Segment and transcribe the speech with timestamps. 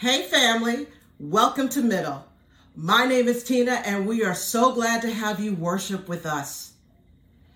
[0.00, 0.86] Hey, family,
[1.18, 2.24] welcome to Middle.
[2.76, 6.74] My name is Tina, and we are so glad to have you worship with us.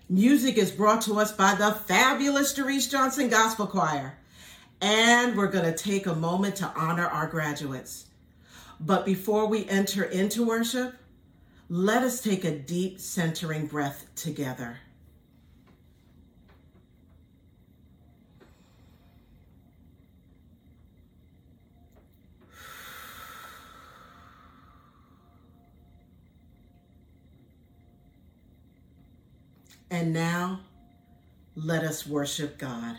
[0.09, 4.17] Music is brought to us by the fabulous Doris Johnson Gospel Choir,
[4.81, 8.07] and we're going to take a moment to honor our graduates.
[8.77, 10.95] But before we enter into worship,
[11.69, 14.79] let us take a deep centering breath together.
[29.93, 30.61] And now,
[31.55, 32.95] let us worship God.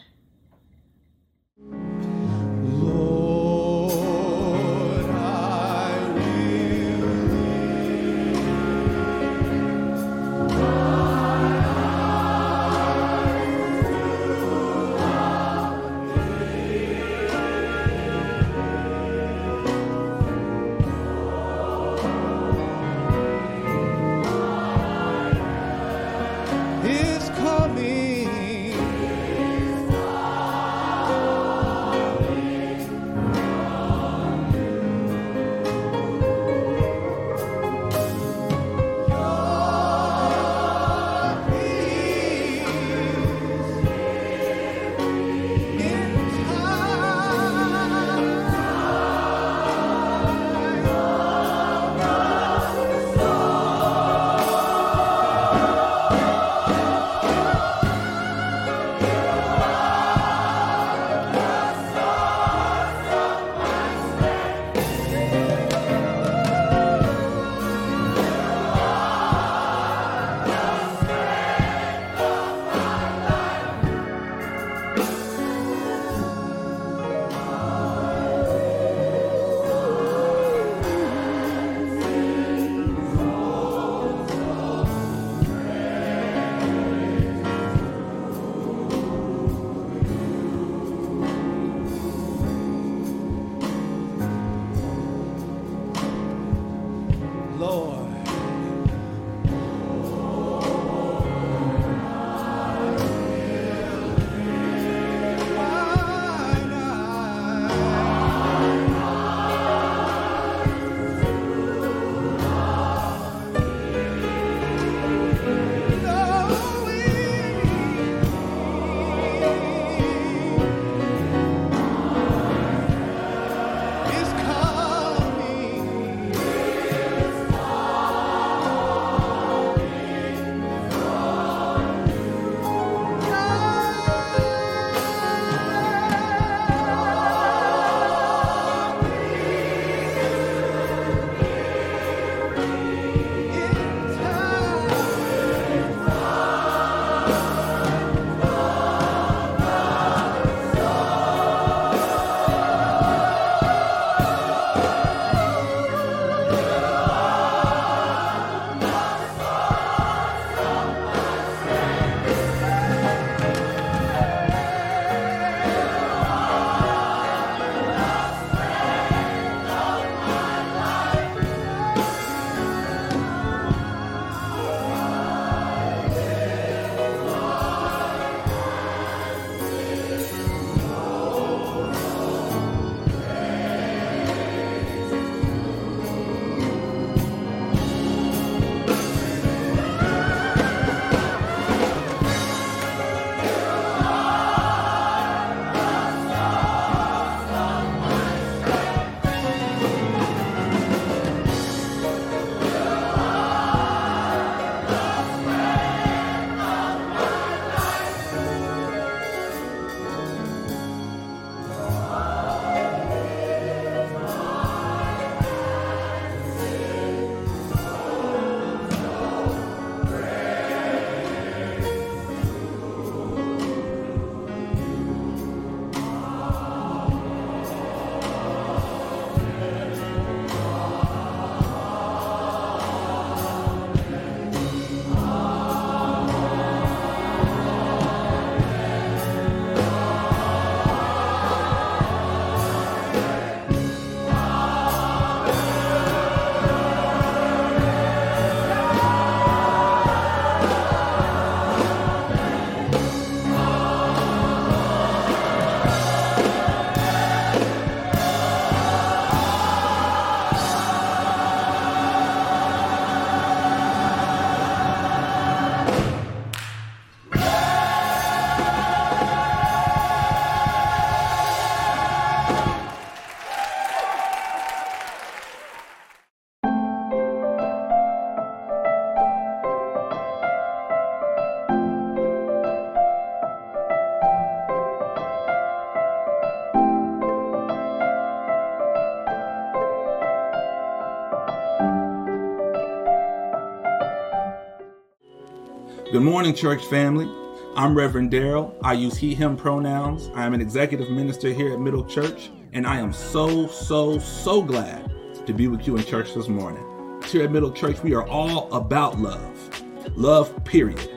[296.14, 297.28] Good morning, church family.
[297.75, 298.72] I'm Reverend Daryl.
[298.84, 300.31] I use he, him pronouns.
[300.37, 304.62] I am an executive minister here at Middle Church, and I am so, so, so
[304.62, 305.11] glad
[305.44, 306.84] to be with you in church this morning.
[307.25, 310.16] Here at Middle Church, we are all about love.
[310.16, 311.11] Love, period.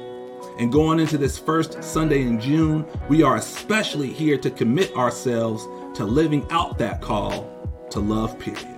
[0.57, 5.67] And going into this first Sunday in June, we are especially here to commit ourselves
[5.95, 7.47] to living out that call
[7.91, 8.76] to love, period.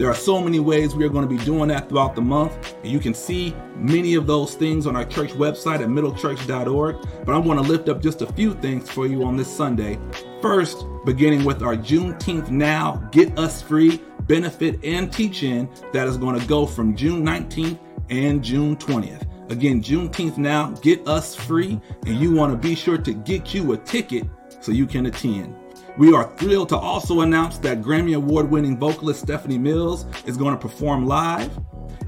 [0.00, 2.74] There are so many ways we are going to be doing that throughout the month,
[2.82, 6.96] and you can see many of those things on our church website at middlechurch.org.
[7.26, 9.98] But I'm going to lift up just a few things for you on this Sunday.
[10.40, 16.16] First, beginning with our Juneteenth Now Get Us Free benefit and teach in that is
[16.16, 19.50] going to go from June 19th and June 20th.
[19.50, 23.74] Again, Juneteenth Now Get Us Free, and you want to be sure to get you
[23.74, 24.26] a ticket
[24.60, 25.59] so you can attend.
[26.00, 30.54] We are thrilled to also announce that Grammy Award winning vocalist Stephanie Mills is going
[30.54, 31.50] to perform live.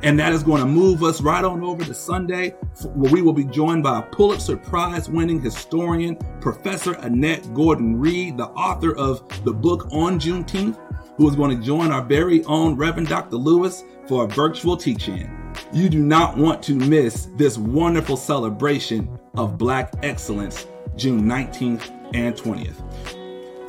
[0.03, 2.55] And that is going to move us right on over to Sunday,
[2.95, 8.39] where we will be joined by a Pulitzer Prize winning historian, Professor Annette Gordon Reed,
[8.39, 10.79] the author of the book on Juneteenth,
[11.19, 13.37] who is going to join our very own Reverend Dr.
[13.37, 15.31] Lewis for a virtual teaching.
[15.71, 20.67] You do not want to miss this wonderful celebration of Black excellence
[20.97, 23.22] June 19th and 20th.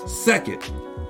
[0.05, 0.61] Second,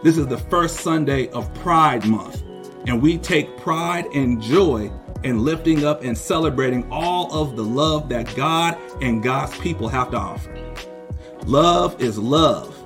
[0.04, 2.44] this is the first Sunday of Pride Month,
[2.86, 4.92] and we take pride and joy
[5.24, 10.12] in lifting up and celebrating all of the love that God and God's people have
[10.12, 10.56] to offer.
[11.46, 12.78] Love is love.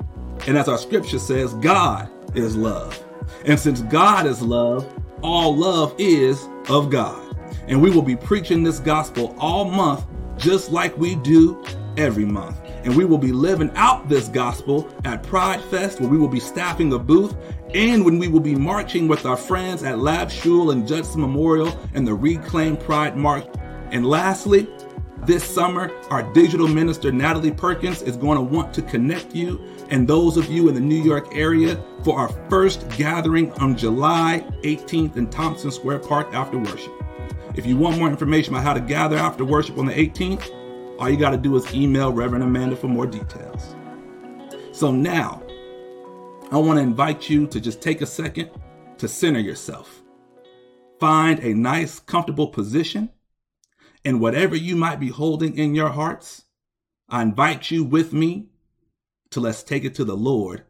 [0.47, 3.03] And as our scripture says, God is love.
[3.45, 4.87] And since God is love,
[5.21, 7.23] all love is of God.
[7.67, 10.05] And we will be preaching this gospel all month,
[10.37, 11.61] just like we do
[11.97, 12.57] every month.
[12.87, 16.39] And we will be living out this gospel at Pride Fest, where we will be
[16.39, 17.35] staffing a booth,
[17.75, 21.77] and when we will be marching with our friends at Lab Shul and Judson Memorial
[21.93, 23.45] and the Reclaim Pride March.
[23.91, 24.69] And lastly,
[25.23, 30.07] this summer, our digital minister, Natalie Perkins, is going to want to connect you and
[30.07, 35.17] those of you in the New York area for our first gathering on July 18th
[35.17, 36.93] in Tompkins Square Park after worship.
[37.53, 40.53] If you want more information about how to gather after worship on the 18th,
[40.99, 43.75] all you got to do is email Reverend Amanda for more details.
[44.71, 45.43] So now,
[46.51, 48.49] I want to invite you to just take a second
[48.97, 50.01] to center yourself.
[50.99, 53.09] Find a nice, comfortable position.
[54.05, 56.45] And whatever you might be holding in your hearts,
[57.09, 58.47] I invite you with me
[59.31, 60.63] to let's take it to the Lord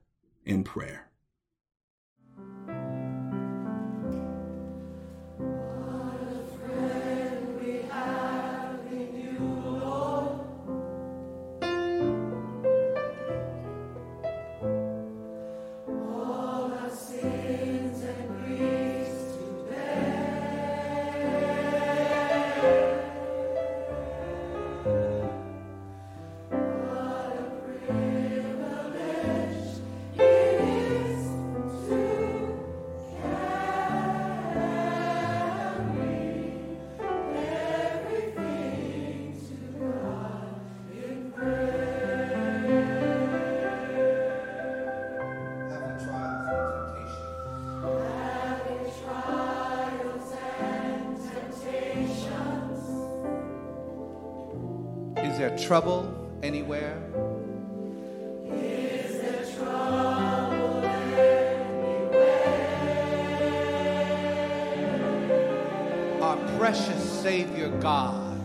[0.45, 1.06] in prayer.
[55.67, 56.97] Trouble anywhere?
[58.53, 61.57] Is there trouble anywhere?
[66.21, 68.39] Our precious Savior God.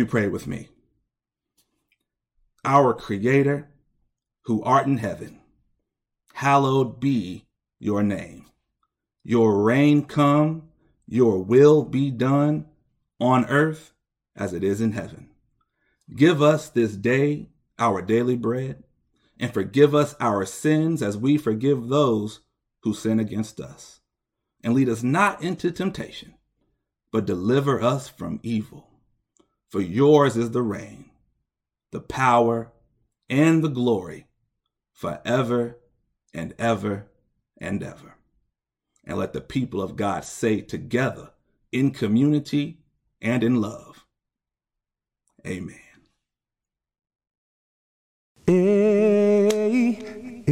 [0.00, 0.68] You pray with me?
[2.64, 3.68] Our Creator,
[4.44, 5.40] who art in heaven,
[6.32, 7.44] hallowed be
[7.78, 8.46] your name.
[9.22, 10.70] Your reign come,
[11.06, 12.64] your will be done
[13.20, 13.92] on earth
[14.34, 15.28] as it is in heaven.
[16.16, 18.82] Give us this day our daily bread,
[19.38, 22.40] and forgive us our sins as we forgive those
[22.84, 24.00] who sin against us.
[24.64, 26.34] And lead us not into temptation,
[27.12, 28.89] but deliver us from evil.
[29.70, 31.10] For yours is the reign,
[31.92, 32.72] the power,
[33.28, 34.26] and the glory
[34.92, 35.78] forever
[36.34, 37.06] and ever
[37.56, 38.16] and ever.
[39.04, 41.30] And let the people of God say together
[41.72, 42.78] in community
[43.22, 44.04] and in love,
[45.46, 45.76] Amen.
[48.48, 50.44] Amen.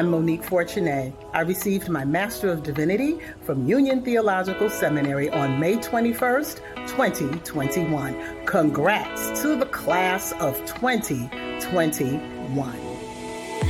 [0.00, 1.12] I'm Monique Fortuné.
[1.34, 8.46] I received my Master of Divinity from Union Theological Seminary on May 21st, 2021.
[8.46, 12.72] Congrats to the class of 2021.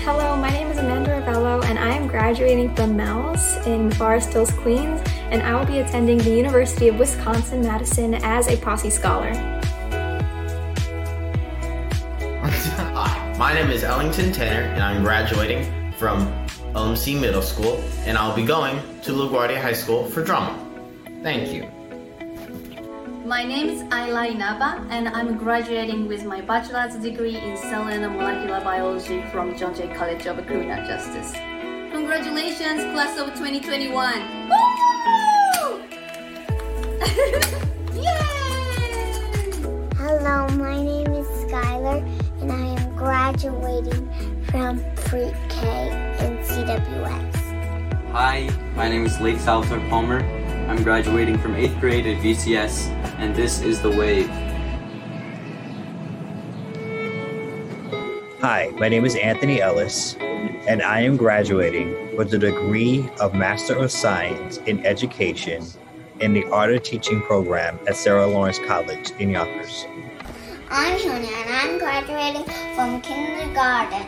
[0.05, 4.53] Hello, my name is Amanda Ravello, and I am graduating from MELS in Forest Hills,
[4.53, 5.01] Queens,
[5.33, 9.35] and I will be attending the University of Wisconsin Madison as a Posse Scholar.
[12.45, 16.27] Hi, my name is Ellington Tanner, and I'm graduating from
[16.73, 17.77] OMC Middle School,
[18.07, 20.57] and I'll be going to LaGuardia High School for drama.
[21.23, 21.69] Thank you.
[23.27, 28.01] My name is Ayla Inaba, and I'm graduating with my bachelor's degree in cell and
[28.17, 31.33] molecular biology from John Jay College of Criminal Justice.
[31.93, 33.93] Congratulations, class of 2021!
[34.49, 35.83] Woo!
[38.07, 38.41] Yay!
[40.01, 42.01] Hello, my name is Skylar,
[42.41, 44.09] and I am graduating
[44.51, 47.35] from pre-K in CWS.
[48.13, 50.21] Hi, my name is Lake Salvatore Palmer.
[50.69, 52.89] I'm graduating from 8th grade at VCS,
[53.19, 54.29] and this is The Wave.
[58.41, 60.17] Hi, my name is Anthony Ellis,
[60.67, 65.63] and I am graduating with a degree of Master of Science in Education
[66.21, 69.87] in the Art of Teaching program at Sarah Lawrence College in Yonkers.
[70.71, 74.07] I'm Sonia, and I'm graduating from kindergarten.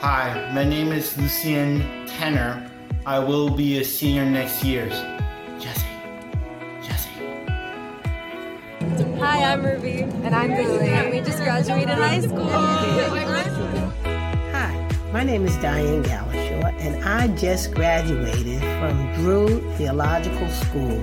[0.00, 2.70] Hi, my name is Lucien Tenner.
[3.06, 4.90] I will be a senior next year.
[5.58, 5.86] Jesse.
[6.82, 7.08] Jesse.
[9.18, 10.02] Hi, I'm Ruby.
[10.02, 10.88] And I'm Billy.
[10.88, 12.44] And we just graduated high school.
[14.52, 21.00] Hi, my name is Diane Galashaw, and I just graduated from Drew Theological School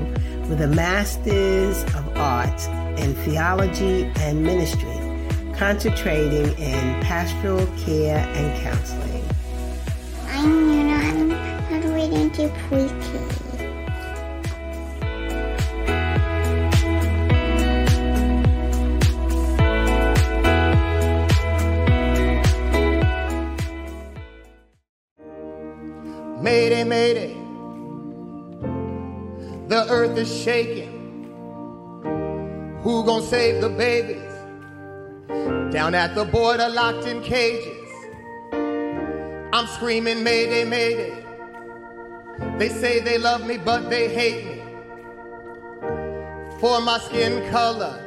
[0.47, 2.67] with a Master's of Arts
[3.01, 5.02] in Theology and Ministry,
[5.57, 9.23] concentrating in pastoral care and counseling.
[10.27, 11.29] I'm Yuna, I'm
[11.67, 13.43] graduating to pre-K.
[26.41, 27.33] Mayday, mayday.
[29.69, 30.91] The earth is shaking.
[32.81, 34.22] Who gonna save the babies?
[35.73, 37.89] Down at the border, locked in cages.
[38.51, 41.25] I'm screaming, mayday, mayday.
[42.59, 44.61] They say they love me, but they hate me.
[46.59, 47.99] For my skin color.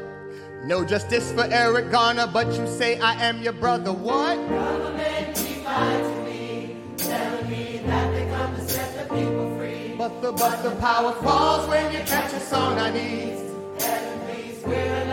[0.64, 3.92] No justice for Eric Garner, but you say I am your brother.
[3.92, 4.36] What?
[4.48, 9.96] Government divides me, telling me that they come to set the people free.
[9.98, 13.40] But the but the power falls when you catch us on our knees.
[13.80, 15.06] Heaven, please, we're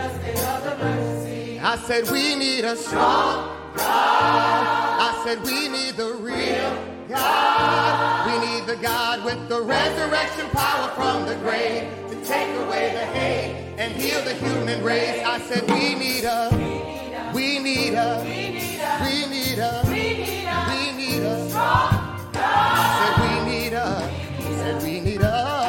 [1.74, 3.82] I said we need a strong God.
[3.84, 6.70] I said we need the real
[7.08, 8.30] God.
[8.30, 13.04] We need the God with the resurrection power from the grave to take away the
[13.06, 15.26] hate and heal the human race.
[15.26, 16.50] I said we need a,
[17.34, 21.48] we need a, we need a, we need a, we need a, we need a
[21.48, 22.38] strong God.
[22.38, 25.63] I said we need a, said we need a.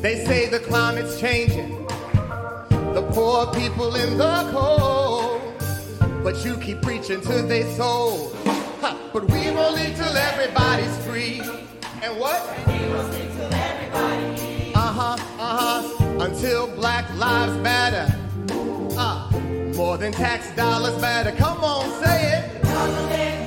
[0.00, 1.86] They say the climate's changing.
[2.94, 5.42] The poor people in the cold.
[6.24, 8.32] But you keep preaching to their soul.
[8.80, 11.40] Ha, but we won't leave till everybody's free.
[12.02, 12.40] And what?
[14.74, 16.04] Uh-huh, uh-huh.
[16.20, 18.16] Until black lives matter.
[18.96, 19.30] Uh,
[19.76, 21.32] more than tax dollars matter.
[21.32, 23.37] Come on, say it.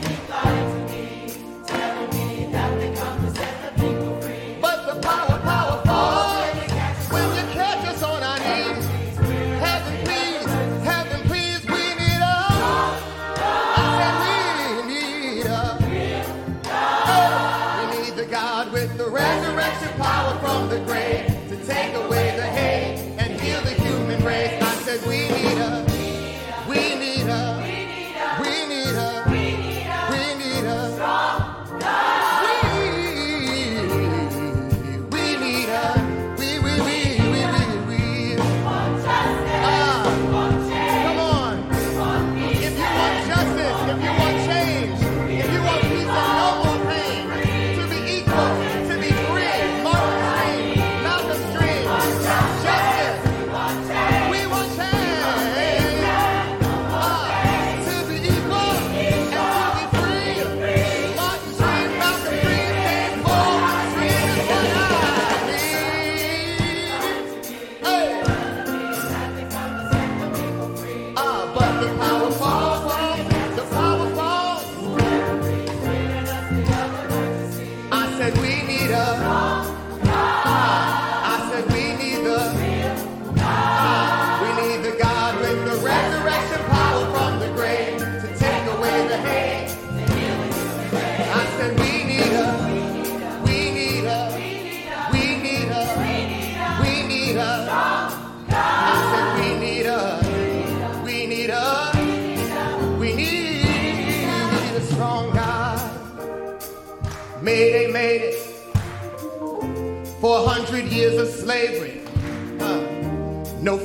[18.32, 22.21] God with the resurrection power from the grave to take away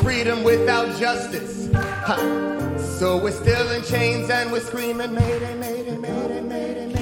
[0.06, 1.68] freedom without justice.
[1.74, 2.78] Huh.
[2.78, 6.92] So we're still in chains and we're screaming, mayday, mayday, mayday, mayday.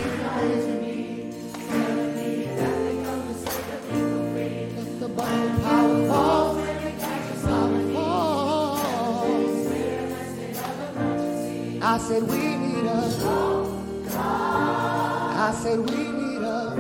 [11.83, 14.17] I said we need a.
[14.17, 16.75] I said we need a.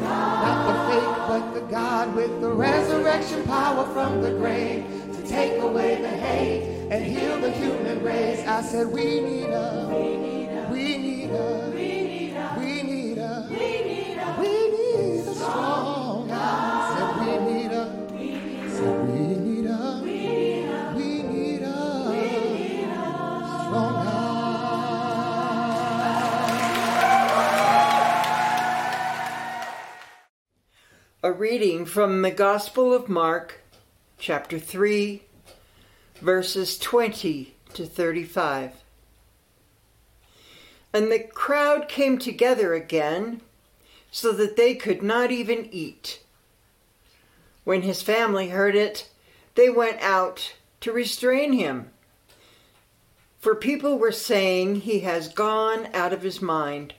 [0.00, 4.97] Not the fake, but the God with the resurrection power from the grave
[5.38, 8.44] take away the hate and heal the human race.
[8.46, 9.86] I said we need a.
[10.72, 11.70] We need a.
[11.72, 12.58] We need a.
[12.58, 13.48] We need a.
[14.40, 16.98] We need a strong God.
[16.98, 17.84] Said we need a.
[18.10, 18.26] We
[19.36, 20.00] need a.
[20.96, 21.66] We need a
[23.62, 24.18] strong God.
[31.22, 33.60] A reading from the Gospel of Mark,
[34.18, 35.22] chapter 3,
[36.20, 38.72] verses 20 to 35.
[40.92, 43.40] And the crowd came together again,
[44.10, 46.20] so that they could not even eat.
[47.64, 49.10] When his family heard it,
[49.54, 51.90] they went out to restrain him.
[53.38, 56.94] For people were saying he has gone out of his mind.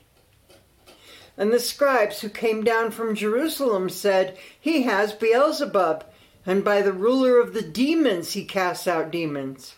[1.38, 6.04] And the scribes who came down from Jerusalem said, He has Beelzebub,
[6.46, 9.76] and by the ruler of the demons he casts out demons.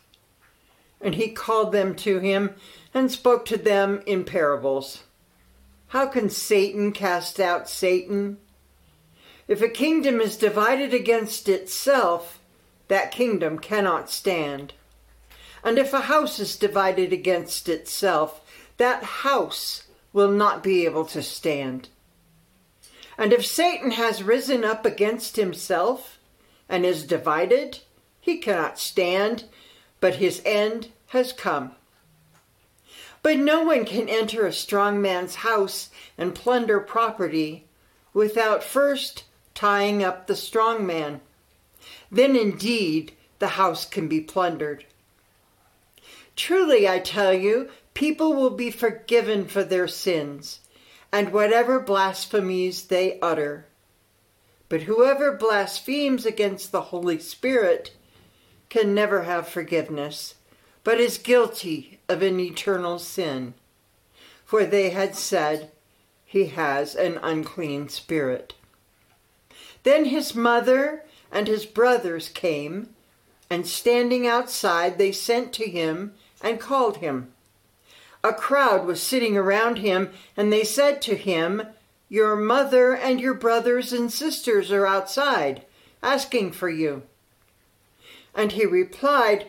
[0.99, 2.55] And he called them to him
[2.93, 5.03] and spoke to them in parables.
[5.87, 8.37] How can Satan cast out Satan?
[9.47, 12.39] If a kingdom is divided against itself,
[12.87, 14.73] that kingdom cannot stand.
[15.63, 18.41] And if a house is divided against itself,
[18.77, 21.89] that house will not be able to stand.
[23.17, 26.19] And if Satan has risen up against himself
[26.71, 27.79] and is divided,
[28.21, 29.43] he cannot stand,
[29.99, 31.73] but his end has come.
[33.21, 37.65] But no one can enter a strong man's house and plunder property
[38.13, 41.21] without first tying up the strong man.
[42.09, 44.85] Then indeed the house can be plundered.
[46.35, 50.61] Truly, I tell you, people will be forgiven for their sins
[51.11, 53.65] and whatever blasphemies they utter.
[54.71, 57.91] But whoever blasphemes against the Holy Spirit
[58.69, 60.35] can never have forgiveness,
[60.85, 63.53] but is guilty of an eternal sin.
[64.45, 65.71] For they had said,
[66.23, 68.53] he has an unclean spirit.
[69.83, 71.03] Then his mother
[71.33, 72.95] and his brothers came,
[73.49, 77.33] and standing outside, they sent to him and called him.
[78.23, 81.61] A crowd was sitting around him, and they said to him,
[82.11, 85.61] Your mother and your brothers and sisters are outside,
[86.03, 87.03] asking for you.
[88.35, 89.47] And he replied,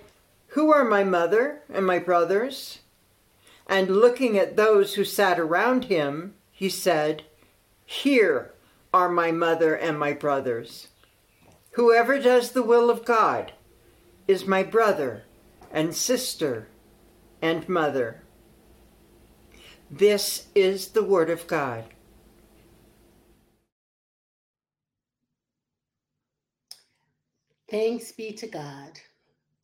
[0.51, 2.79] Who are my mother and my brothers?
[3.67, 7.25] And looking at those who sat around him, he said,
[7.85, 8.55] Here
[8.95, 10.87] are my mother and my brothers.
[11.73, 13.55] Whoever does the will of God
[14.29, 15.25] is my brother
[15.73, 16.69] and sister
[17.43, 18.23] and mother.
[19.91, 21.87] This is the Word of God.
[27.73, 29.01] Thanks be to God.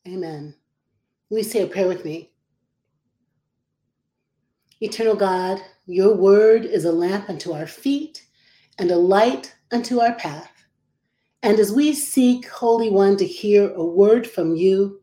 [0.08, 0.54] Amen.
[1.28, 2.32] We say a prayer with me.
[4.80, 8.24] Eternal God, your word is a lamp unto our feet
[8.78, 10.50] and a light unto our path.
[11.42, 15.02] And as we seek, Holy One, to hear a word from you,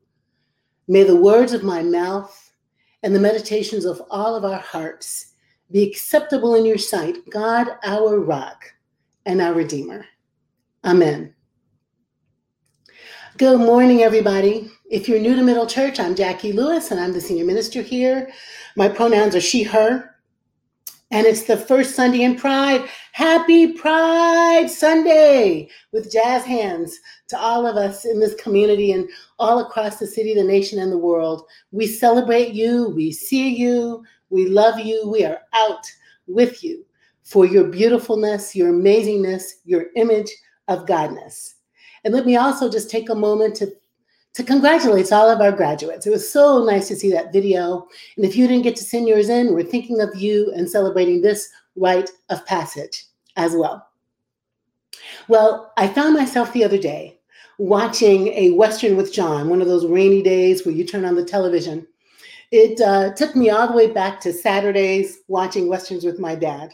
[0.88, 2.56] may the words of my mouth
[3.04, 5.34] and the meditations of all of our hearts
[5.70, 8.66] be acceptable in your sight, God, our rock
[9.28, 10.08] and our Redeemer.
[10.84, 11.35] Amen.
[13.38, 14.72] Good morning, everybody.
[14.90, 18.32] If you're new to Middle Church, I'm Jacqui Lewis, and I'm the senior minister here.
[18.78, 20.16] My pronouns are she, her,
[21.12, 22.88] and it's the first Sunday in Pride.
[23.12, 29.60] Happy Pride Sunday with jazz hands to all of us in this community and all
[29.60, 31.46] across the city, the nation, and the world.
[31.72, 35.86] We celebrate you, we see you, we love you, we are out
[36.26, 36.86] with you
[37.24, 40.32] for your beautifulness, your amazingness, your image
[40.70, 41.55] of Godness.
[42.06, 43.76] And let me also just take a moment to
[44.36, 46.06] to congratulate all of our graduates.
[46.06, 47.88] It was so nice to see that video.
[48.18, 51.22] And if you didn't get to send yours in, we're thinking of you and celebrating
[51.22, 53.06] this rite of passage
[53.38, 53.88] as well.
[55.30, 57.18] Well, I found myself the other day
[57.60, 61.24] watching a Western with John, one of those rainy days where you turn on the
[61.24, 61.88] television.
[62.52, 66.74] It uh, took me all the way back to Saturdays watching Westerns with my dad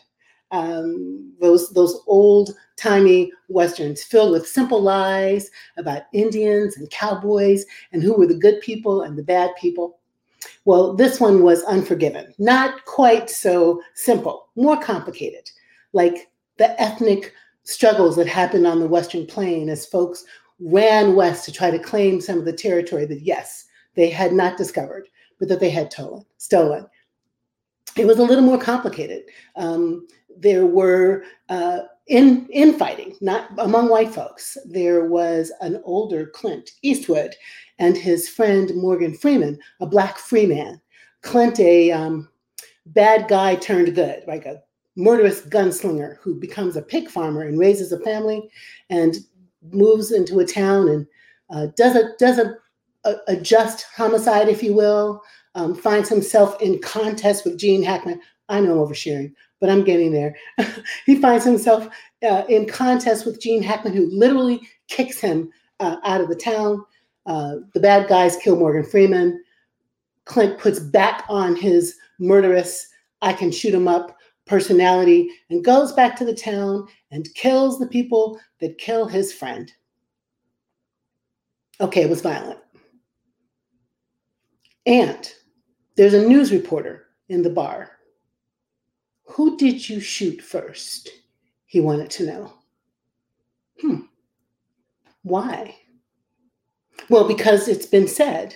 [0.51, 8.01] um, those those old timey westerns filled with simple lies about Indians and cowboys and
[8.01, 9.99] who were the good people and the bad people.
[10.65, 15.49] Well, this one was Unforgiven, not quite so simple, more complicated,
[15.93, 17.33] like the ethnic
[17.63, 20.25] struggles that happened on the Western Plain as folks
[20.59, 24.57] ran west to try to claim some of the territory that, yes, they had not
[24.57, 25.07] discovered,
[25.39, 26.25] but that they had stolen.
[26.37, 26.87] stolen.
[27.97, 29.23] It was a little more complicated.
[29.55, 30.07] Um,
[30.37, 34.57] there were uh, in infighting, not among white folks.
[34.65, 37.35] There was an older Clint Eastwood
[37.79, 40.81] and his friend Morgan Freeman, a black free man.
[41.21, 42.29] Clint, a um,
[42.87, 44.61] bad guy turned good, like a
[44.95, 48.49] murderous gunslinger who becomes a pig farmer and raises a family
[48.89, 49.17] and
[49.71, 51.07] moves into a town and
[51.49, 52.55] uh, does a does a,
[53.05, 55.21] a, a, just homicide, if you will.
[55.53, 58.21] Um, finds himself in contest with Gene Hackman.
[58.51, 60.35] I know I'm oversharing, but I'm getting there.
[61.05, 61.87] he finds himself
[62.23, 66.83] uh, in contest with Gene Hackman, who literally kicks him uh, out of the town.
[67.25, 69.41] Uh, the bad guys kill Morgan Freeman.
[70.25, 72.87] Clint puts back on his murderous,
[73.21, 77.87] I can shoot him up personality and goes back to the town and kills the
[77.87, 79.71] people that kill his friend.
[81.79, 82.59] Okay, it was violent.
[84.85, 85.31] And
[85.95, 87.91] there's a news reporter in the bar
[89.31, 91.09] who did you shoot first?
[91.65, 92.53] He wanted to know.
[93.79, 94.01] Hmm.
[95.23, 95.75] Why?
[97.09, 98.55] Well, because it's been said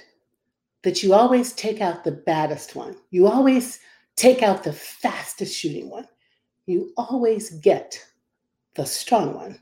[0.84, 2.98] that you always take out the baddest one.
[3.10, 3.80] You always
[4.16, 6.08] take out the fastest shooting one.
[6.66, 8.04] You always get
[8.76, 9.60] the strong one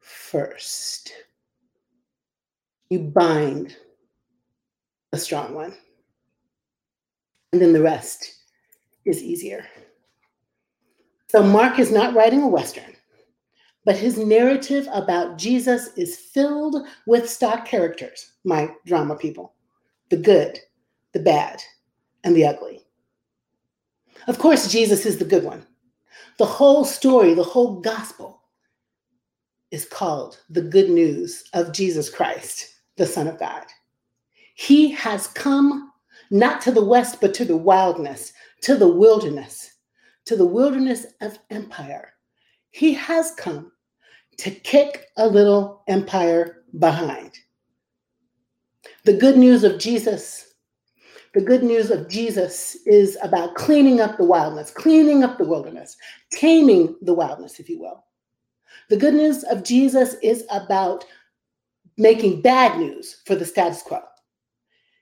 [0.00, 1.12] first.
[2.90, 3.76] You bind
[5.10, 5.74] the strong one.
[7.52, 8.36] And then the rest
[9.04, 9.64] is easier.
[11.32, 12.94] So Mark is not writing a Western,
[13.86, 19.54] but his narrative about Jesus is filled with stock characters, my drama people
[20.10, 20.58] the good,
[21.14, 21.62] the bad,
[22.22, 22.82] and the ugly.
[24.28, 25.66] Of course, Jesus is the good one.
[26.36, 28.42] The whole story, the whole gospel
[29.70, 33.64] is called the good news of Jesus Christ, the Son of God.
[34.54, 35.92] He has come
[36.30, 39.71] not to the west, but to the wildness, to the wilderness
[40.26, 42.14] to the wilderness of empire.
[42.70, 43.72] He has come
[44.38, 47.32] to kick a little empire behind.
[49.04, 50.46] The good news of Jesus
[51.34, 55.96] The good news of Jesus is about cleaning up the wildness, cleaning up the wilderness,
[56.30, 58.04] taming the wildness, if you will.
[58.90, 61.06] The good news of Jesus is about
[61.96, 64.00] making bad news for the status quo.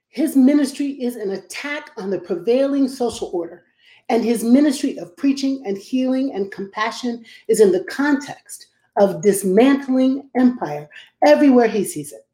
[0.09, 3.65] His ministry is an attack on the prevailing social order,
[4.11, 8.67] and his ministry of preaching and healing and compassion is in the context
[8.99, 10.91] of dismantling empire
[11.25, 12.27] everywhere he sees it.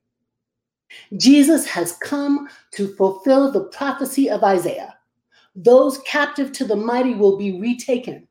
[1.18, 4.96] Jesus has come to fulfill the prophecy of Isaiah.
[5.54, 8.26] Those captive to the mighty will be retaken.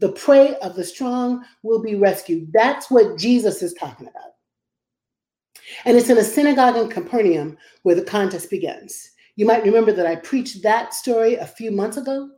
[0.00, 2.52] The prey of the strong will be rescued.
[2.52, 4.32] That's what Jesus is talking about.
[5.84, 9.10] And it's in a synagogue in Capernaum where the contest begins.
[9.36, 12.28] You might remember that I preached that story a few months ago.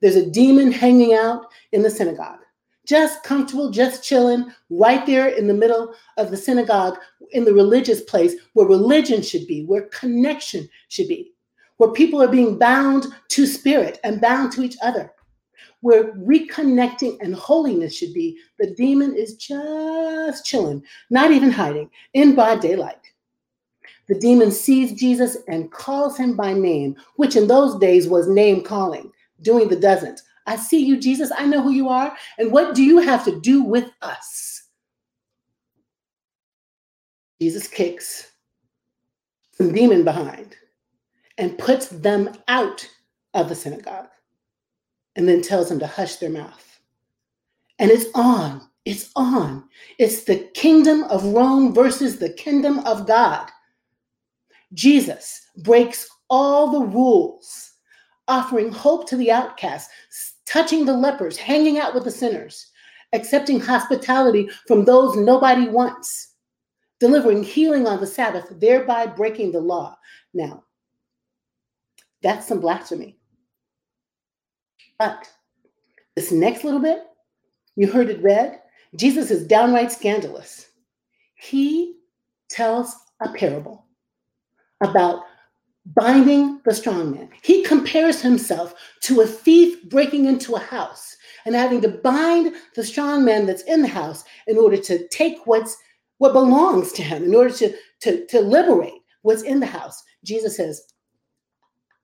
[0.00, 2.40] There's a demon hanging out in the synagogue
[2.88, 6.96] just comfortable, just chilling right there in the middle of the synagogue,
[7.32, 11.34] in the religious place where religion should be, where connection should be,
[11.76, 15.12] where people are being bound to spirit and bound to each other,
[15.82, 18.38] where reconnecting and holiness should be.
[18.58, 23.04] The demon is just chilling, not even hiding, in broad daylight.
[24.08, 28.62] The demon sees Jesus and calls him by name, which in those days was name
[28.62, 30.20] calling, doing the doesn't.
[30.46, 31.30] I see you, Jesus.
[31.36, 32.16] I know who you are.
[32.38, 34.62] And what do you have to do with us?
[37.40, 38.32] Jesus kicks
[39.52, 40.56] some demon behind
[41.36, 42.88] and puts them out
[43.34, 44.08] of the synagogue
[45.16, 46.80] and then tells them to hush their mouth.
[47.78, 48.62] And it's on.
[48.84, 49.64] It's on.
[49.98, 53.48] It's the kingdom of Rome versus the kingdom of God.
[54.72, 57.67] Jesus breaks all the rules,
[58.28, 59.90] offering hope to the outcast,
[60.46, 62.70] touching the lepers, hanging out with the sinners,
[63.12, 66.34] accepting hospitality from those nobody wants,
[67.00, 69.96] delivering healing on the Sabbath, thereby breaking the law.
[70.34, 70.64] Now,
[72.22, 73.18] that's some blasphemy.
[74.98, 75.28] But
[76.16, 77.04] this next little bit,
[77.76, 78.60] you heard it read,
[78.96, 80.68] Jesus is downright scandalous.
[81.34, 81.94] He
[82.48, 83.86] tells a parable
[84.82, 85.22] about
[85.94, 87.28] binding the strong man.
[87.42, 92.84] He compares himself to a thief breaking into a house and having to bind the
[92.84, 95.76] strong man that's in the house in order to take what's
[96.18, 100.02] what belongs to him, in order to, to, to liberate what's in the house.
[100.24, 100.82] Jesus says,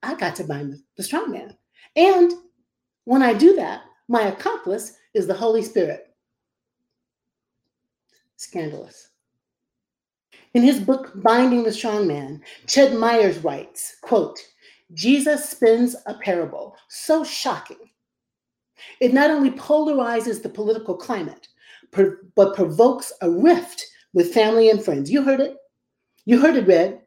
[0.03, 1.57] I got to bind the strong man.
[1.97, 2.33] And
[3.05, 6.15] when I do that, my accomplice is the Holy Spirit.
[8.37, 9.09] Scandalous.
[10.55, 14.39] In his book, Binding the Strong Man, Ched Myers writes, quote,
[14.93, 17.91] Jesus spins a parable so shocking.
[19.01, 21.49] It not only polarizes the political climate,
[21.91, 25.11] but provokes a rift with family and friends.
[25.11, 25.57] You heard it.
[26.25, 27.01] You heard it read.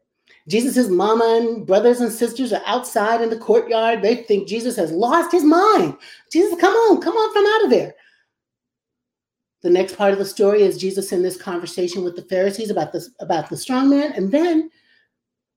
[0.46, 4.02] Jesus' mama and brothers and sisters are outside in the courtyard.
[4.02, 5.96] They think Jesus has lost his mind.
[6.30, 7.94] Jesus, come on, come on from out of there.
[9.62, 12.92] The next part of the story is Jesus in this conversation with the Pharisees about
[12.92, 14.70] this about the strong man, and then,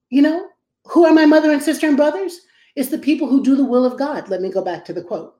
[0.09, 0.47] you know,
[0.85, 2.41] who are my mother and sister and brothers?
[2.75, 4.29] It's the people who do the will of God.
[4.29, 5.35] Let me go back to the quote.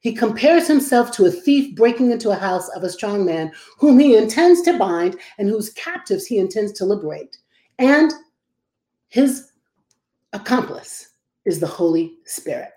[0.00, 3.98] He compares himself to a thief breaking into a house of a strong man whom
[3.98, 7.38] he intends to bind and whose captives he intends to liberate.
[7.78, 8.12] And
[9.08, 9.52] his
[10.34, 11.12] accomplice
[11.46, 12.72] is the Holy Spirit,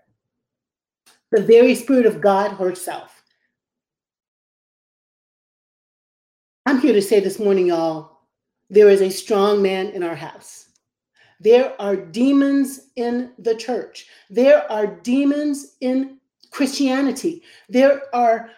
[1.32, 3.17] the very Spirit of God herself
[6.68, 8.24] I'm here to say this morning, y'all,
[8.70, 10.68] there is a strong man in our house.
[11.40, 14.08] There are demons in the church.
[14.30, 16.18] There are demons in
[16.52, 17.42] Christianity.
[17.70, 18.50] There are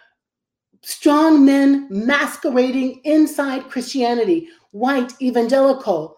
[0.82, 6.16] strong men masquerading inside Christianity, white, evangelical,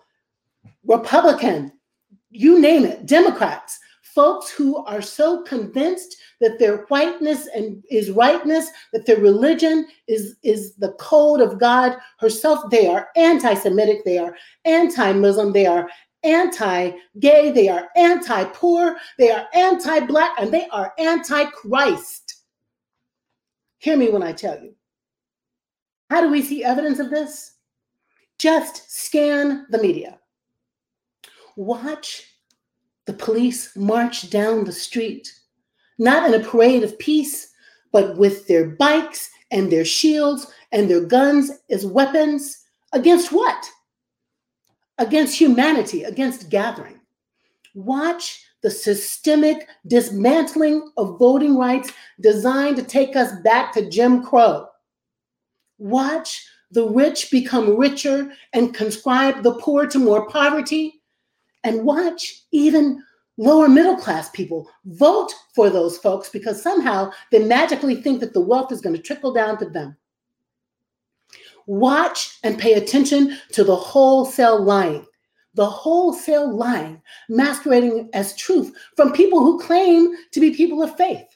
[0.87, 1.73] Republican,
[2.31, 3.79] you name it, Democrats,
[4.15, 10.37] folks who are so convinced that their whiteness and is rightness, that their religion is,
[10.43, 12.71] is the code of God herself.
[12.71, 15.89] They are anti-Semitic, they are anti-Muslim, they are
[16.25, 22.35] anti-gay, they are anti-poor, they are anti-black, and they are anti-Christ.
[23.79, 24.75] Hear me when I tell you.
[26.11, 27.55] How do we see evidence of this?
[28.39, 30.19] Just scan the media.
[31.57, 32.27] Watch
[33.07, 35.33] the police march down the street
[36.03, 37.53] not in a parade of peace,
[37.93, 42.65] but with their bikes and their shields and their guns as weapons.
[42.93, 43.67] Against what?
[44.99, 47.01] Against humanity, against gathering.
[47.75, 54.69] Watch the systemic dismantling of voting rights designed to take us back to Jim Crow.
[55.79, 61.02] Watch the rich become richer and conscribe the poor to more poverty.
[61.65, 63.03] And watch even
[63.37, 64.69] lower middle class people.
[64.85, 69.03] Vote for those folks because somehow they magically think that the wealth is going to
[69.03, 69.97] trickle down to them.
[71.67, 75.07] Watch and pay attention to the wholesale lying,
[75.55, 81.27] the wholesale lying masquerading as truth from people who claim to be people of faith.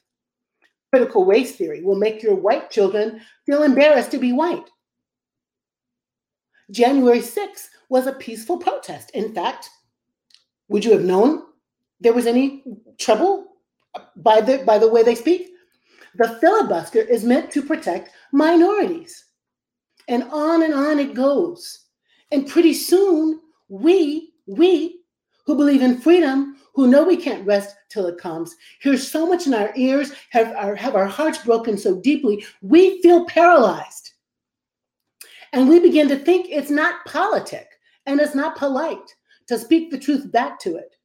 [0.93, 4.69] Critical race theory will make your white children feel embarrassed to be white.
[6.71, 9.11] January 6th was a peaceful protest.
[9.13, 9.71] In fact,
[10.69, 11.43] would you have known
[12.01, 12.65] there was any
[12.99, 13.45] trouble
[14.17, 15.51] by the by the way they speak?
[16.17, 19.25] The filibuster is meant to protect minorities.
[20.09, 21.87] And on and on it goes.
[22.33, 25.01] And pretty soon, we, we
[25.45, 29.47] who believe in freedom, who know we can't rest till it comes, hear so much
[29.47, 34.13] in our ears, have our, have our hearts broken so deeply, we feel paralyzed.
[35.53, 37.69] And we begin to think it's not politic
[38.07, 39.15] and it's not polite
[39.47, 40.97] to speak the truth back to it.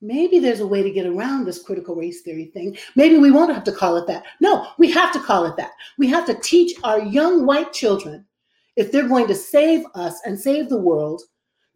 [0.00, 2.76] Maybe there's a way to get around this critical race theory thing.
[2.94, 4.24] Maybe we won't have to call it that.
[4.40, 5.72] No, we have to call it that.
[5.98, 8.24] We have to teach our young white children,
[8.76, 11.22] if they're going to save us and save the world,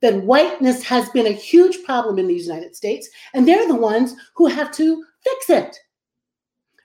[0.02, 4.14] that whiteness has been a huge problem in the United States, and they're the ones
[4.36, 5.76] who have to fix it.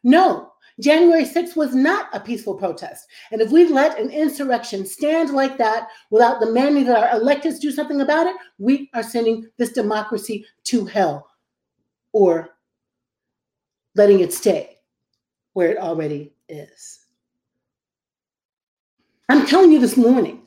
[0.04, 3.08] No, January 6th was not a peaceful protest.
[3.32, 7.72] And if we let an insurrection stand like that without demanding that our electeds do
[7.72, 11.30] something about it, we are sending this democracy to hell
[12.12, 12.50] or
[13.96, 14.78] letting it stay
[15.54, 17.06] where it already is.
[19.30, 20.44] I'm telling you this morning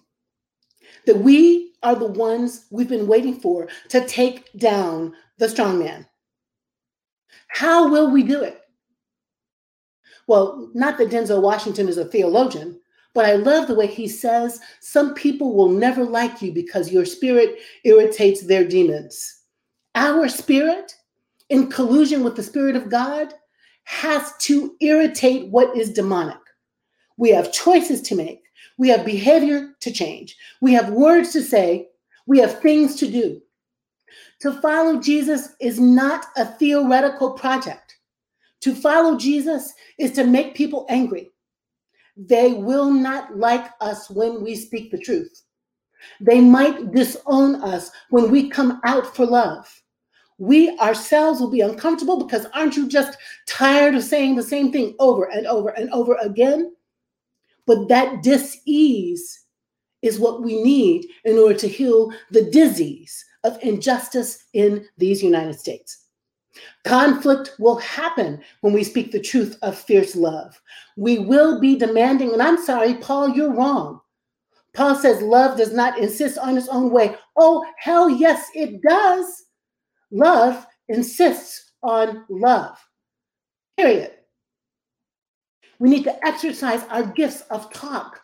[1.07, 6.07] that we are the ones we've been waiting for to take down the strongman.
[7.49, 8.61] How will we do it?
[10.31, 12.79] Well, not that Denzel Washington is a theologian,
[13.15, 17.05] but I love the way he says some people will never like you because your
[17.05, 19.41] spirit irritates their demons.
[19.97, 20.95] Our spirit,
[21.49, 23.35] in collusion with the Spirit of God,
[23.83, 26.39] has to irritate what is demonic.
[27.17, 28.45] We have choices to make,
[28.79, 31.89] we have behavior to change, we have words to say,
[32.29, 33.43] we have things to do.
[34.43, 37.90] To follow Jesus is not a theoretical project.
[38.61, 41.31] To follow Jesus is to make people angry.
[42.17, 45.43] They will not like us when we speak the truth.
[46.21, 49.67] They might disown us when we come out for love.
[50.39, 54.95] We ourselves will be uncomfortable because aren't you just tired of saying the same thing
[54.99, 56.75] over and over and over again?
[57.67, 59.45] But that dis-ease
[60.03, 65.59] is what we need in order to heal the disease of injustice in these United
[65.59, 66.07] States.
[66.85, 70.61] Conflict will happen when we speak the truth of fierce love.
[70.97, 74.01] We will be demanding, and I'm sorry, Paul, you're wrong.
[74.75, 77.17] Paul says love does not insist on its own way.
[77.37, 79.45] Oh, hell yes, it does.
[80.11, 82.79] Love insists on love.
[83.77, 84.13] Period.
[85.79, 88.21] We need to exercise our gifts of talk.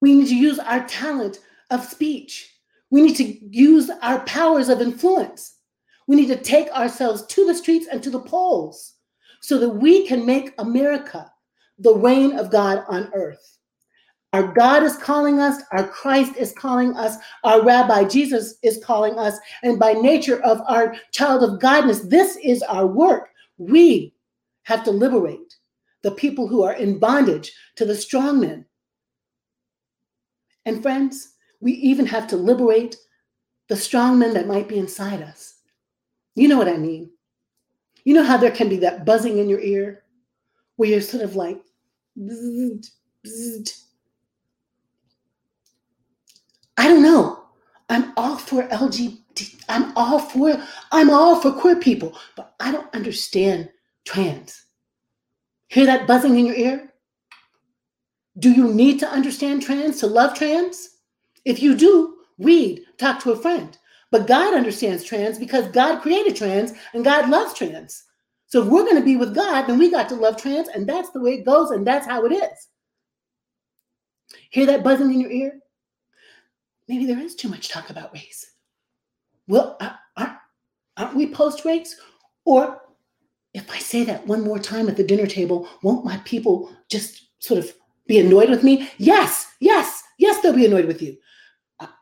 [0.00, 2.50] We need to use our talent of speech.
[2.90, 5.53] We need to use our powers of influence.
[6.06, 8.94] We need to take ourselves to the streets and to the polls
[9.40, 11.30] so that we can make America
[11.78, 13.58] the reign of God on earth.
[14.32, 19.16] Our God is calling us, our Christ is calling us, our Rabbi Jesus is calling
[19.16, 23.28] us, and by nature of our child of Godness, this is our work.
[23.58, 24.12] We
[24.64, 25.54] have to liberate
[26.02, 28.64] the people who are in bondage to the strongmen.
[30.66, 32.96] And friends, we even have to liberate
[33.68, 35.53] the strongmen that might be inside us.
[36.34, 37.10] You know what I mean.
[38.04, 40.04] You know how there can be that buzzing in your ear
[40.76, 41.60] where you're sort of like,
[42.18, 42.90] bzzzt,
[43.24, 43.84] bzzzt.
[46.76, 47.44] I don't know.
[47.88, 49.64] I'm all for LGBT.
[49.68, 50.60] I'm all for
[50.90, 53.70] I'm all for queer people, but I don't understand
[54.04, 54.64] trans.
[55.68, 56.92] Hear that buzzing in your ear?
[58.38, 60.98] Do you need to understand trans to love trans?
[61.44, 63.76] If you do, read, talk to a friend.
[64.14, 68.04] But God understands trans because God created trans and God loves trans.
[68.46, 70.88] So if we're going to be with God, then we got to love trans, and
[70.88, 72.68] that's the way it goes, and that's how it is.
[74.50, 75.58] Hear that buzzing in your ear?
[76.86, 78.52] Maybe there is too much talk about race.
[79.48, 79.76] Well,
[80.16, 80.38] aren't,
[80.96, 82.00] aren't we post race?
[82.44, 82.82] Or
[83.52, 87.30] if I say that one more time at the dinner table, won't my people just
[87.40, 87.74] sort of
[88.06, 88.88] be annoyed with me?
[88.96, 91.16] Yes, yes, yes, they'll be annoyed with you.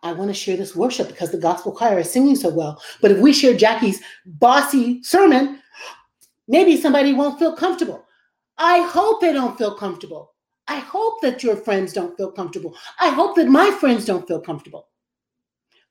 [0.02, 2.82] I, want to share this worship because the gospel choir is singing so well.
[3.00, 5.60] But if we share Jacqui's bossy sermon,
[6.48, 8.04] maybe somebody won't feel comfortable.
[8.58, 10.32] I hope they don't feel comfortable.
[10.68, 12.76] I hope that your friends don't feel comfortable.
[13.00, 14.88] I hope that my friends don't feel comfortable.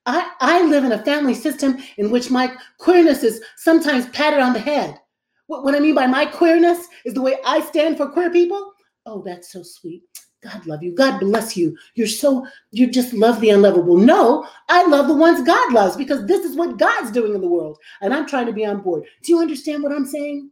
[0.06, 4.54] I, I live in a family system in which my queerness is sometimes patted on
[4.54, 5.00] the head.
[5.48, 8.74] What, what I mean by my queerness is the way I stand for queer people.
[9.06, 10.04] Oh, that's so sweet.
[10.42, 10.92] God love you.
[10.92, 11.78] God bless you.
[11.94, 13.98] You're so, you just love the unlovable.
[13.98, 17.48] No, I love the ones God loves because this is what God's doing in the
[17.48, 17.78] world.
[18.02, 19.06] And I'm trying to be on board.
[19.22, 20.50] Do you understand what I'm saying?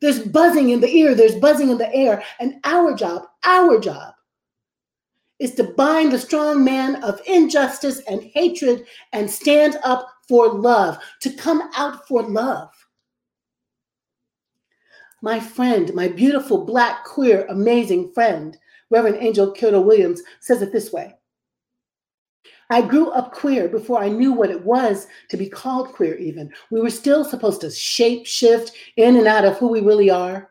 [0.00, 2.22] There's buzzing in the ear, there's buzzing in the air.
[2.38, 4.14] And our job, our job
[5.40, 10.98] is to bind the strong man of injustice and hatred and stand up for love,
[11.20, 12.70] to come out for love.
[15.22, 18.56] My friend, my beautiful, black, queer, amazing friend,
[18.90, 21.14] Reverend Angel Kyodo Williams, says it this way
[22.70, 26.52] I grew up queer before I knew what it was to be called queer, even.
[26.70, 30.50] We were still supposed to shape shift in and out of who we really are.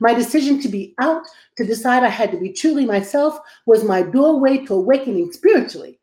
[0.00, 1.22] My decision to be out,
[1.56, 6.00] to decide I had to be truly myself, was my doorway to awakening spiritually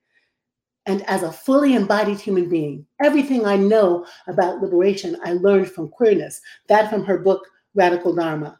[0.85, 2.85] and as a fully embodied human being.
[3.03, 8.59] Everything I know about liberation, I learned from queerness, that from her book, Radical Dharma.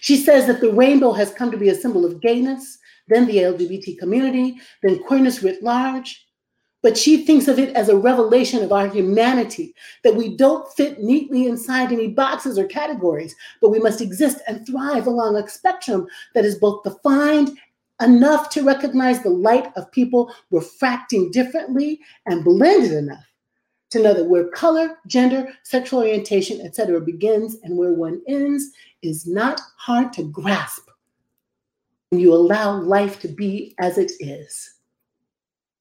[0.00, 2.78] She says that the rainbow has come to be a symbol of gayness,
[3.08, 6.26] then the LGBT community, then queerness writ large.
[6.82, 11.00] But she thinks of it as a revelation of our humanity, that we don't fit
[11.00, 16.06] neatly inside any boxes or categories, but we must exist and thrive along a spectrum
[16.34, 17.58] that is both defined
[18.00, 23.29] enough to recognize the light of people refracting differently and blended enough
[23.90, 28.70] to know that where color, gender, sexual orientation, etc., begins and where one ends
[29.02, 30.88] is not hard to grasp
[32.10, 34.74] when you allow life to be as it is.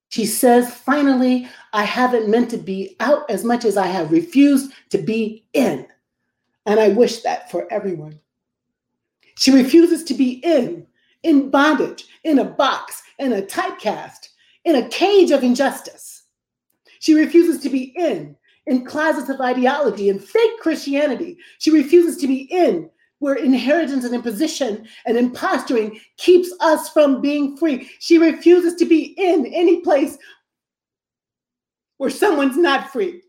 [0.10, 4.72] She says, finally, I haven't meant to be out as much as I have refused
[4.89, 5.88] to be in.
[6.66, 8.20] And I wish that for everyone.
[9.38, 10.86] She refuses to be in,
[11.24, 14.30] in bondage, in a box, in a typecast,
[14.66, 16.18] in a cage of injustice.
[17.00, 18.36] She refuses to be in,
[18.68, 21.38] in closets of ideology and fake Christianity.
[21.58, 22.89] She refuses to be in,
[23.20, 27.89] where inheritance and imposition and imposturing keeps us from being free.
[28.00, 30.18] She refuses to be in any place
[31.97, 33.22] where someone's not free.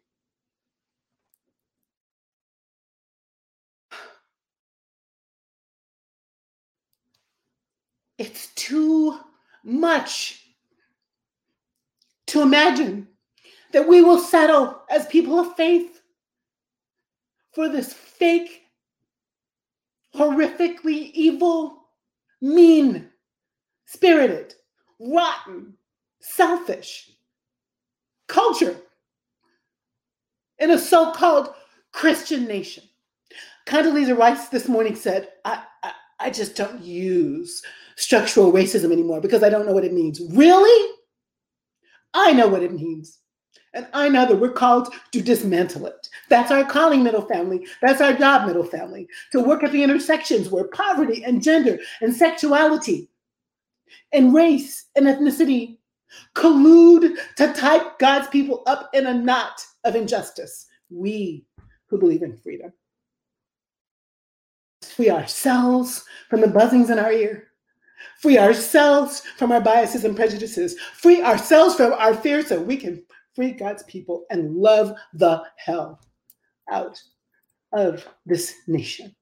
[8.18, 9.18] It's too
[9.64, 10.44] much
[12.26, 13.08] to imagine
[13.72, 16.02] that we will settle as people of faith
[17.52, 18.62] for this fake
[20.14, 21.84] horrifically evil,
[22.40, 23.08] mean,
[23.86, 24.54] spirited,
[24.98, 25.74] rotten,
[26.20, 27.10] selfish
[28.26, 28.76] culture
[30.58, 31.54] in a so called
[31.92, 32.84] Christian nation.
[33.66, 37.62] Condoleezza Rice this morning said, I, I, I just don't use
[37.96, 40.20] structural racism anymore because I don't know what it means.
[40.32, 40.94] Really?
[42.14, 43.19] I know what it means.
[43.72, 46.08] And I know that we're called to dismantle it.
[46.28, 47.66] That's our calling, middle family.
[47.80, 52.14] That's our job, middle family, to work at the intersections where poverty and gender and
[52.14, 53.10] sexuality
[54.12, 55.78] and race and ethnicity
[56.34, 60.66] collude to tie God's people up in a knot of injustice.
[60.90, 61.44] We
[61.86, 62.72] who believe in freedom.
[64.82, 67.48] Free ourselves from the buzzings in our ear.
[68.20, 70.78] Free ourselves from our biases and prejudices.
[70.94, 73.02] Free ourselves from our fears so we can
[73.34, 76.00] free God's people, and love the hell
[76.70, 77.00] out
[77.72, 79.14] of this nation.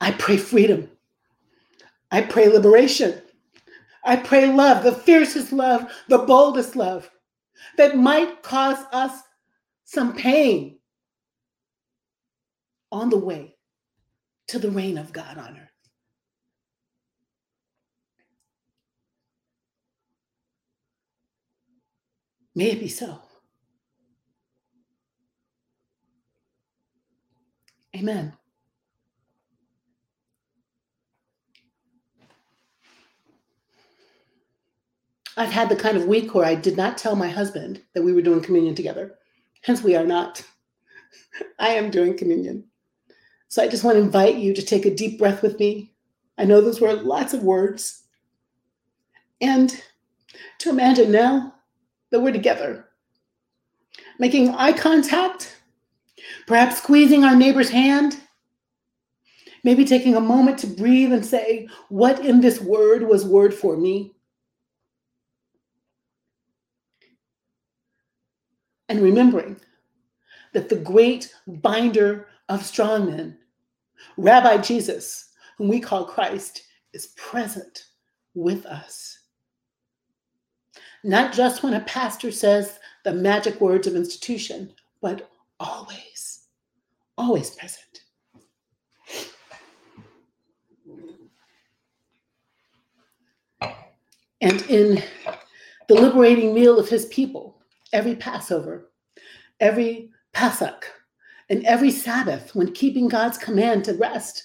[0.00, 0.90] I pray freedom.
[2.10, 3.20] I pray liberation.
[4.04, 7.10] I pray love, the fiercest love, the boldest love
[7.76, 9.20] that might cause us
[9.84, 10.78] some pain
[12.90, 13.56] on the way
[14.48, 15.67] to the reign of God on earth.
[22.58, 23.20] May it be so.
[27.94, 28.32] Amen.
[35.36, 38.12] I've had the kind of week where I did not tell my husband that we
[38.12, 39.14] were doing communion together.
[39.62, 40.42] Hence, we are not.
[41.60, 42.64] I am doing communion.
[43.46, 45.94] So I just want to invite you to take a deep breath with me.
[46.36, 48.02] I know those were lots of words.
[49.40, 49.80] And
[50.58, 51.54] to imagine now
[52.10, 52.88] that we're together,
[54.18, 55.56] making eye contact,
[56.46, 58.18] perhaps squeezing our neighbor's hand,
[59.64, 63.76] maybe taking a moment to breathe and say, What in this word was word for
[63.76, 64.14] me?
[68.88, 69.60] And remembering
[70.54, 73.38] that the great binder of strong men,
[74.16, 75.28] Rabbi Jesus,
[75.58, 76.62] whom we call Christ,
[76.94, 77.84] is present
[78.34, 79.18] with us
[81.04, 85.30] not just when a pastor says the magic words of institution, but
[85.60, 86.46] always,
[87.16, 87.84] always present.
[94.40, 95.02] And in
[95.88, 97.60] the liberating meal of his people,
[97.92, 98.90] every Passover,
[99.58, 100.92] every Pesach,
[101.50, 104.44] and every Sabbath, when keeping God's command to rest,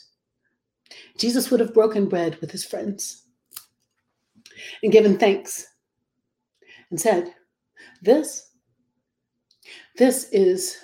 [1.17, 3.23] Jesus would have broken bread with his friends
[4.81, 5.67] and given thanks
[6.93, 7.33] and said,
[8.03, 8.51] This,
[9.97, 10.77] this is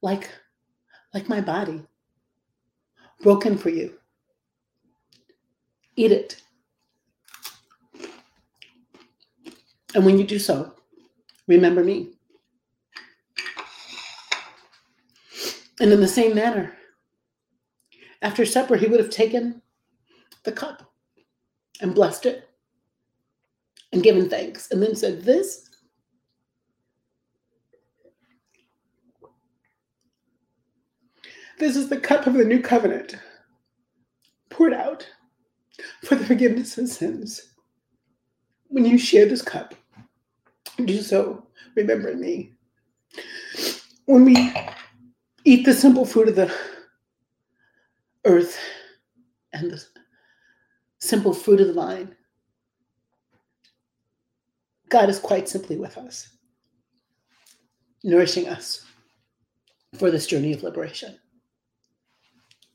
[0.00, 0.30] like,
[1.12, 1.82] like my body,
[3.20, 3.92] broken for you.
[5.94, 6.42] Eat it.
[9.94, 10.72] And when you do so,
[11.46, 12.14] remember me.
[15.80, 16.78] And in the same manner,
[18.22, 19.60] after supper, he would have taken
[20.44, 20.90] the cup
[21.82, 22.48] and blessed it
[23.92, 25.68] and given thanks, and then said, This
[31.62, 33.14] This is the cup of the new covenant,
[34.50, 35.06] poured out
[36.02, 37.54] for the forgiveness of sins.
[38.66, 39.74] When you share this cup,
[40.84, 42.52] do so remembering me.
[44.06, 44.52] When we
[45.44, 46.52] eat the simple fruit of the
[48.24, 48.58] earth
[49.52, 49.84] and the
[50.98, 52.16] simple fruit of the vine,
[54.92, 56.28] God is quite simply with us,
[58.04, 58.84] nourishing us
[59.94, 61.18] for this journey of liberation.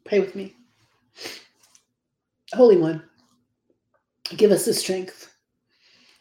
[0.04, 0.56] Pray with me.
[2.54, 3.04] Holy One,
[4.36, 5.32] give us the strength,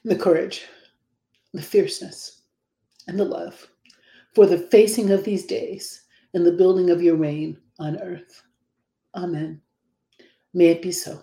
[0.04, 0.66] the courage,
[1.54, 2.42] the fierceness,
[3.08, 3.66] and the love
[4.34, 6.02] for the facing of these days
[6.34, 8.42] and the building of your reign on earth.
[9.14, 9.62] Amen.
[10.52, 11.22] May it be so.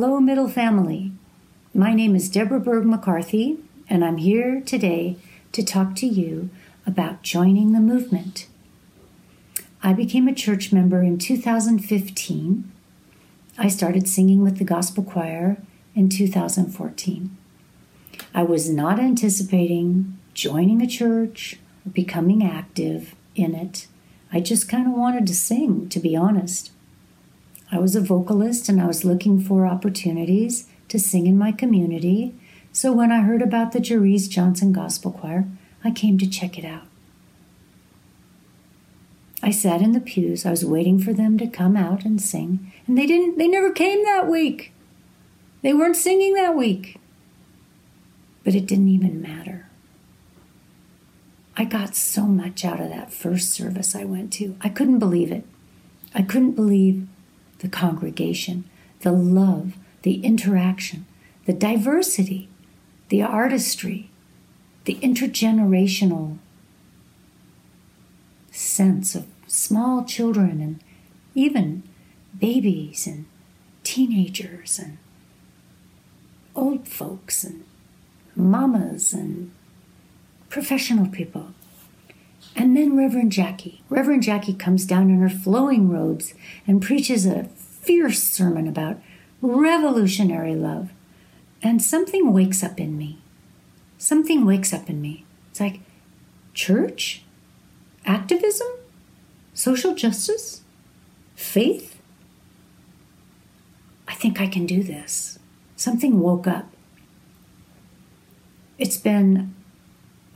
[0.00, 1.10] Hello, Middle Family.
[1.74, 3.58] My name is Deborah Berg McCarthy,
[3.90, 5.16] and I'm here today
[5.50, 6.50] to talk to you
[6.86, 8.46] about joining the movement.
[9.82, 12.72] I became a church member in 2015.
[13.58, 15.60] I started singing with the gospel choir
[15.96, 17.36] in 2014.
[18.32, 23.88] I was not anticipating joining a church or becoming active in it.
[24.32, 26.70] I just kind of wanted to sing, to be honest.
[27.70, 32.34] I was a vocalist and I was looking for opportunities to sing in my community.
[32.72, 35.46] So when I heard about the Jerese Johnson Gospel Choir,
[35.84, 36.84] I came to check it out.
[39.42, 40.44] I sat in the pews.
[40.44, 43.70] I was waiting for them to come out and sing, and they didn't they never
[43.70, 44.72] came that week.
[45.62, 46.98] They weren't singing that week.
[48.44, 49.66] But it didn't even matter.
[51.56, 54.56] I got so much out of that first service I went to.
[54.60, 55.44] I couldn't believe it.
[56.14, 57.06] I couldn't believe
[57.58, 58.64] the congregation,
[59.00, 61.06] the love, the interaction,
[61.46, 62.48] the diversity,
[63.08, 64.10] the artistry,
[64.84, 66.38] the intergenerational
[68.50, 70.82] sense of small children and
[71.34, 71.82] even
[72.38, 73.26] babies and
[73.84, 74.98] teenagers and
[76.54, 77.64] old folks and
[78.34, 79.50] mamas and
[80.48, 81.54] professional people.
[82.56, 83.80] And then Reverend Jacqui.
[83.88, 86.34] Reverend Jacqui comes down in her flowing robes
[86.66, 89.00] and preaches a fierce sermon about
[89.40, 90.90] revolutionary love.
[91.62, 93.18] And something wakes up in me.
[93.96, 95.24] Something wakes up in me.
[95.50, 95.80] It's like
[96.54, 97.22] church,
[98.04, 98.68] activism,
[99.54, 100.62] social justice,
[101.34, 102.00] faith.
[104.06, 105.38] I think I can do this.
[105.76, 106.72] Something woke up.
[108.78, 109.54] It's been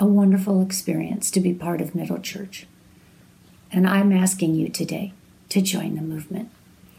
[0.02, 2.66] a wonderful experience to be part of Middle Church.
[3.70, 5.12] And I'm asking you today
[5.50, 6.50] to join the movement.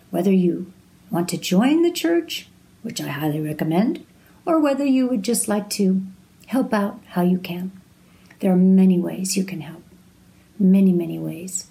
[0.10, 0.72] Whether you
[1.12, 2.48] want to join the church,
[2.82, 4.06] which I highly recommend,
[4.46, 6.02] or whether you would just like to
[6.46, 7.74] help out how you can.
[8.40, 9.84] There are many ways you can help.
[10.58, 11.68] Many, many ways.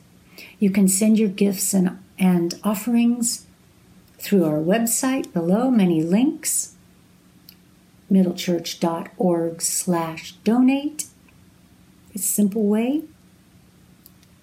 [0.59, 3.47] You can send your gifts and, and offerings
[4.19, 6.75] through our website below, many links
[8.13, 11.07] middlechurch.org slash donate
[12.15, 13.03] a simple way.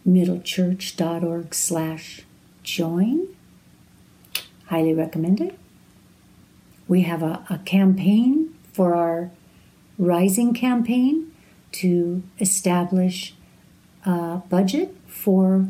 [0.07, 2.21] Middlechurch.org slash
[2.63, 3.27] join.
[4.65, 5.57] Highly recommended.
[6.87, 9.31] We have a, a campaign for our
[9.99, 11.33] Rising campaign
[11.73, 13.35] to establish
[14.05, 15.67] a budget for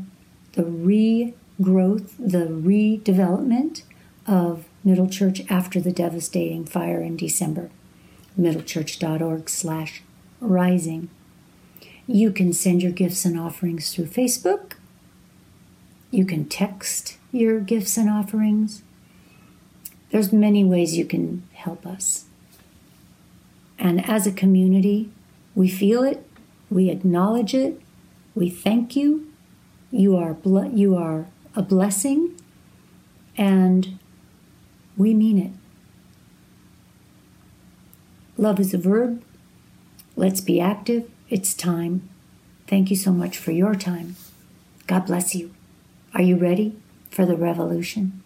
[0.52, 3.82] the regrowth, the redevelopment
[4.28, 7.72] of Middle Church after the devastating fire in December.
[8.40, 10.04] middlechurch.org slash
[10.40, 11.10] rising.
[12.12, 14.74] You can send your gifts and offerings through Facebook.
[16.10, 18.82] You can text your gifts and offerings.
[20.10, 22.26] There's many ways you can help us.
[23.78, 25.12] And as a community,
[25.54, 26.26] we feel it,
[26.68, 27.80] we acknowledge it,
[28.34, 29.32] we thank you.
[29.92, 30.36] You are
[30.74, 32.36] you are a blessing
[33.38, 34.00] and
[34.98, 35.52] we mean it.
[38.36, 39.24] Love is a verb.
[40.16, 41.08] Let's be active.
[41.30, 42.10] It's time.
[42.66, 44.16] Thank you so much for your time.
[44.88, 45.54] God bless you.
[46.16, 46.76] Are you ready
[47.12, 48.24] for the revolution?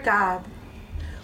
[0.00, 0.44] God,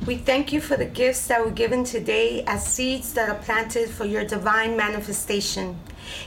[0.06, 3.88] we thank you for the gifts that were given today as seeds that are planted
[3.88, 5.80] for your divine manifestation.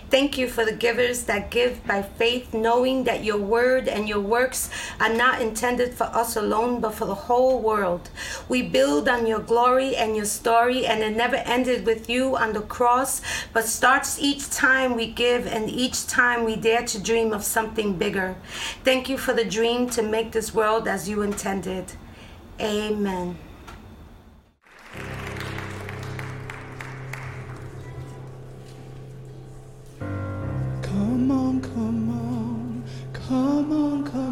[0.10, 4.20] Thank you for the givers that give by faith, knowing that your word and your
[4.20, 4.70] works
[5.00, 8.10] are not intended for us alone, but for the whole world.
[8.50, 12.54] We build on your glory and your story, and it never ended with you on
[12.54, 13.22] the cross,
[13.54, 17.98] but starts each time we give and each time we dare to dream of something
[17.98, 18.36] bigger.
[18.84, 21.94] Thank you for the dream to make this world as you intended.
[22.62, 23.38] Amen.
[30.82, 32.84] Come on, come on,
[33.14, 34.29] come on, come on,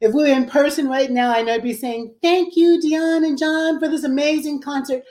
[0.00, 3.24] If we were in person right now, I know I'd be saying, Thank you, Dion
[3.24, 5.02] and John, for this amazing concert.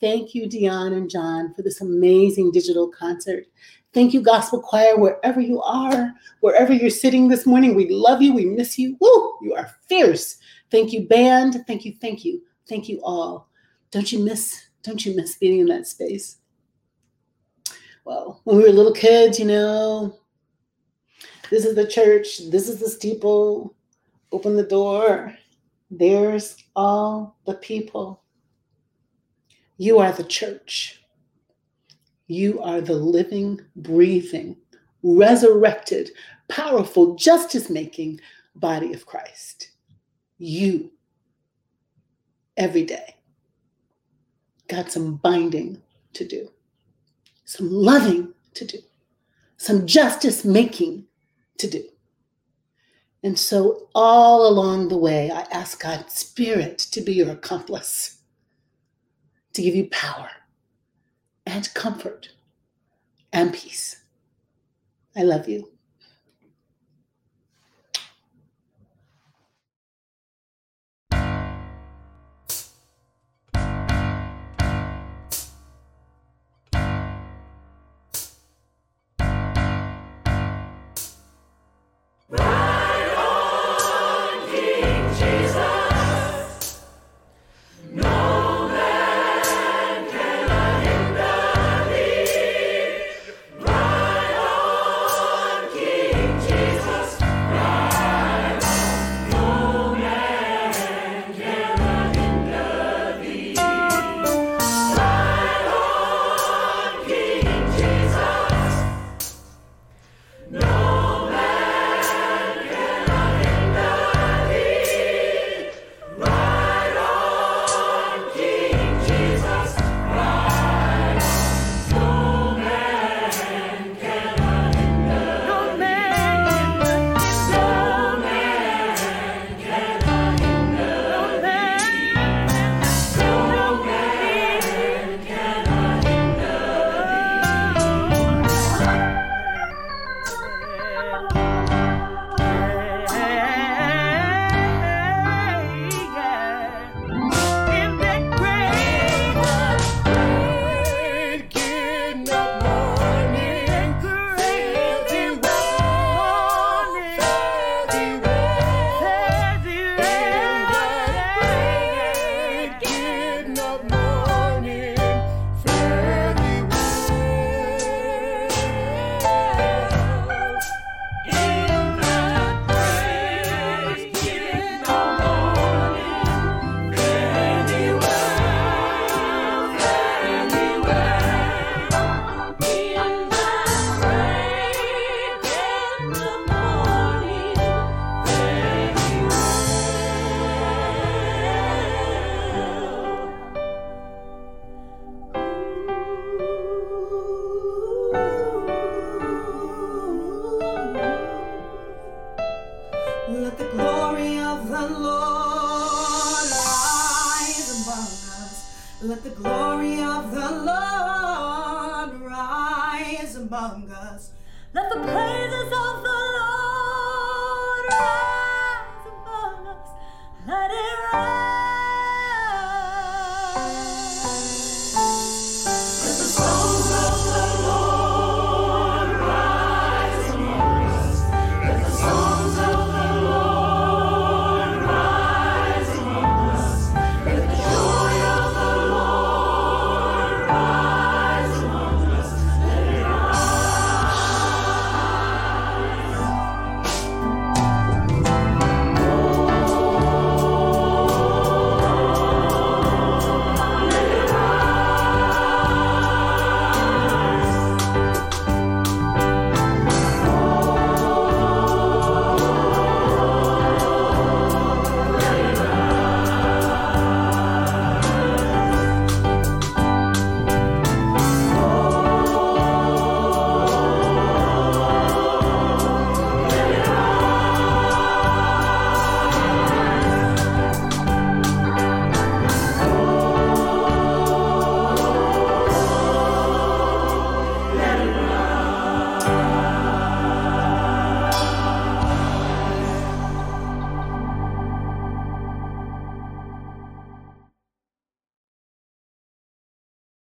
[0.00, 3.44] Thank you, Dion and John, for this amazing digital concert.
[3.92, 7.74] Thank you, Gospel Choir, wherever you are, wherever you're sitting this morning.
[7.74, 8.32] We love you.
[8.32, 8.96] We miss you.
[9.00, 9.38] Woo!
[9.42, 10.38] You are fierce.
[10.70, 11.64] Thank you, band.
[11.66, 13.48] Thank you, thank you, thank you all.
[13.90, 16.36] Don't you miss, don't you miss being in that space?
[18.04, 20.16] Well, when we were little kids, you know,
[21.50, 23.74] this is the church, this is the steeple.
[24.32, 25.34] Open the door.
[25.90, 28.22] There's all the people.
[29.76, 31.02] You are the church.
[32.26, 34.56] You are the living, breathing,
[35.02, 36.10] resurrected,
[36.48, 38.20] powerful, justice making
[38.54, 39.70] body of Christ.
[40.38, 40.92] You,
[42.56, 43.16] every day,
[44.68, 46.48] got some binding to do,
[47.44, 48.78] some loving to do,
[49.56, 51.06] some justice making
[51.58, 51.84] to do.
[53.22, 58.22] And so, all along the way, I ask God's Spirit to be your accomplice,
[59.52, 60.30] to give you power
[61.44, 62.30] and comfort
[63.32, 64.02] and peace.
[65.14, 65.70] I love you.